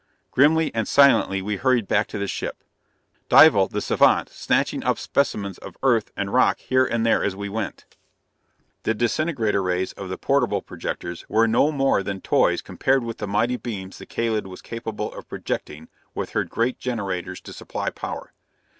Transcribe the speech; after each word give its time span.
Grimly 0.31 0.73
and 0.73 0.87
silently 0.87 1.43
we 1.43 1.57
hurried 1.57 1.87
back 1.87 2.07
to 2.07 2.17
the 2.17 2.25
ship. 2.25 2.63
Dival, 3.29 3.67
the 3.67 3.81
savant, 3.81 4.29
snatching 4.29 4.83
up 4.83 4.97
specimens 4.97 5.59
of 5.59 5.77
earth 5.83 6.11
and 6.17 6.33
rock 6.33 6.57
here 6.57 6.83
and 6.87 7.05
there 7.05 7.23
as 7.23 7.35
we 7.35 7.49
went. 7.49 7.85
The 8.81 8.95
disintegrator 8.95 9.61
rays 9.61 9.93
of 9.93 10.09
the 10.09 10.17
portable 10.17 10.63
projectors 10.63 11.23
were 11.29 11.47
no 11.47 11.71
more 11.71 12.01
than 12.01 12.19
toys 12.19 12.63
compared 12.63 13.03
with 13.03 13.19
the 13.19 13.27
mighty 13.27 13.57
beams 13.57 13.99
the 13.99 14.07
Kalid 14.07 14.47
was 14.47 14.63
capable 14.63 15.13
of 15.13 15.29
projecting, 15.29 15.87
with 16.15 16.31
her 16.31 16.45
great 16.45 16.79
generators 16.79 17.39
to 17.41 17.53
supply 17.53 17.91
power. 17.91 18.33